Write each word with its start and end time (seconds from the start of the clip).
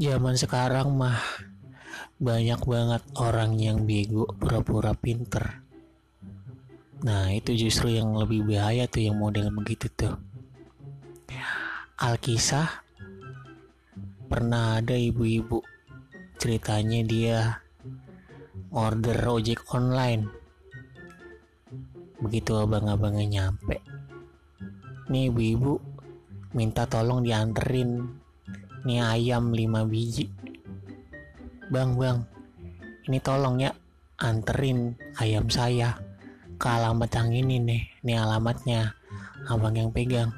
zaman 0.00 0.32
sekarang 0.32 0.96
mah 0.96 1.20
banyak 2.16 2.56
banget 2.64 3.04
orang 3.20 3.52
yang 3.60 3.84
bego 3.84 4.24
pura-pura 4.32 4.96
pinter. 4.96 5.60
Nah 7.04 7.28
itu 7.28 7.52
justru 7.52 7.92
yang 8.00 8.16
lebih 8.16 8.48
bahaya 8.48 8.88
tuh 8.88 9.04
yang 9.04 9.20
model 9.20 9.52
begitu 9.52 9.92
tuh. 9.92 10.16
Alkisah 12.00 12.80
pernah 14.24 14.80
ada 14.80 14.96
ibu-ibu 14.96 15.60
ceritanya 16.40 17.04
dia 17.04 17.38
order 18.72 19.20
ojek 19.20 19.68
online. 19.76 20.32
Begitu 22.24 22.56
abang-abangnya 22.56 23.28
nyampe. 23.28 23.84
Nih 25.12 25.28
ibu-ibu 25.28 25.76
minta 26.56 26.88
tolong 26.88 27.20
dianterin 27.20 28.16
nih 28.84 29.00
ayam 29.04 29.52
5 29.52 29.90
biji. 29.90 30.30
Bang 31.70 31.94
bang 31.94 32.26
ini 33.10 33.18
tolong 33.22 33.58
ya 33.58 33.72
anterin 34.20 34.94
ayam 35.16 35.48
saya 35.48 35.96
ke 36.60 36.68
alamat 36.68 37.10
yang 37.10 37.30
ini 37.32 37.56
nih 37.58 37.82
nih 38.04 38.16
alamatnya 38.20 38.94
abang 39.48 39.74
yang 39.74 39.90
pegang. 39.90 40.30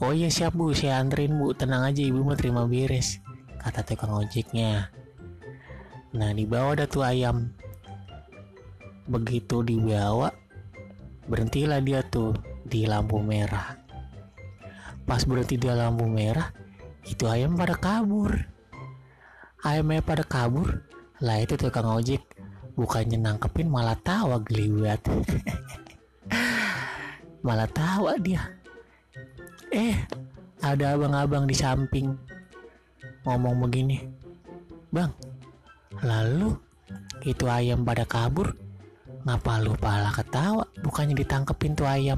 Oh 0.00 0.16
iya 0.16 0.32
siap 0.32 0.56
bu. 0.56 0.72
Saya 0.72 0.96
anterin 0.96 1.36
bu. 1.36 1.52
Tenang 1.52 1.84
aja 1.84 2.00
ibu 2.00 2.24
mau 2.24 2.32
terima 2.32 2.64
beres 2.64 3.20
kata 3.60 3.84
tukang 3.84 4.16
ojeknya. 4.16 4.88
Nah 6.16 6.30
dibawa 6.32 6.72
dah 6.72 6.88
tuh 6.88 7.04
ayam. 7.04 7.52
Begitu 9.04 9.60
dibawa 9.60 10.32
berhentilah 11.28 11.84
dia 11.84 12.00
tuh 12.06 12.32
di 12.64 12.88
lampu 12.88 13.20
merah. 13.20 13.76
Pas 15.04 15.20
berhenti 15.28 15.60
di 15.60 15.68
lampu 15.68 16.08
merah 16.08 16.59
itu 17.06 17.24
ayam 17.24 17.56
pada 17.56 17.76
kabur 17.76 18.34
ayamnya 19.64 20.02
pada 20.04 20.24
kabur 20.24 20.84
lah 21.20 21.40
itu 21.40 21.56
tukang 21.56 21.88
ojek 21.88 22.20
bukannya 22.76 23.20
nangkepin 23.20 23.68
malah 23.68 23.96
tawa 24.00 24.40
geliwat 24.40 25.00
malah 27.46 27.68
tawa 27.68 28.16
dia 28.20 28.40
eh 29.72 29.96
ada 30.60 30.96
abang-abang 30.96 31.48
di 31.48 31.56
samping 31.56 32.12
ngomong 33.24 33.64
begini 33.68 34.00
bang 34.92 35.12
lalu 36.04 36.56
itu 37.24 37.44
ayam 37.48 37.84
pada 37.84 38.08
kabur 38.08 38.56
Ngapa 39.20 39.60
lu 39.60 39.76
pala 39.76 40.08
ketawa? 40.16 40.64
Bukannya 40.80 41.12
ditangkepin 41.12 41.76
tuh 41.76 41.84
ayam. 41.84 42.16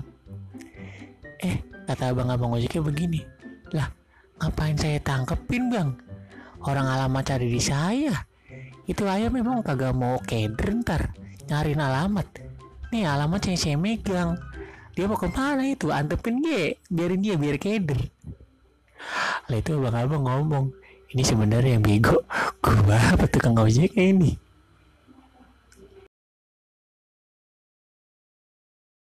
Eh, 1.43 1.59
kata 1.91 2.15
abang-abang 2.15 2.55
ojeknya 2.55 2.79
begini. 2.79 3.21
Lah, 3.75 3.91
ngapain 4.43 4.75
saya 4.75 4.99
tangkepin 4.99 5.71
bang? 5.71 5.95
Orang 6.67 6.91
alamat 6.91 7.23
cari 7.23 7.47
di 7.47 7.63
saya. 7.63 8.27
Itu 8.91 9.07
ayam 9.07 9.39
memang 9.39 9.63
kagak 9.63 9.95
mau 9.95 10.19
keder 10.19 10.83
ntar. 10.83 11.15
Nyariin 11.47 11.79
alamat. 11.79 12.27
Nih 12.91 13.07
alamat 13.07 13.41
yang 13.47 13.59
saya 13.59 13.79
megang. 13.79 14.35
Dia 14.99 15.07
mau 15.07 15.15
ke 15.15 15.31
mana 15.31 15.63
itu? 15.63 15.95
Antepin 15.95 16.43
dia. 16.43 16.75
Biarin 16.91 17.23
dia 17.23 17.39
biar 17.39 17.57
keder. 17.63 17.99
Lah 19.47 19.59
itu 19.59 19.79
abang-abang 19.79 20.27
ngomong. 20.27 20.67
Ini 21.15 21.23
sebenarnya 21.23 21.79
yang 21.79 21.85
bego. 21.87 22.27
Gua 22.59 22.99
apa 23.15 23.31
tukang 23.31 23.55
ojeknya 23.55 24.05
ini? 24.11 24.31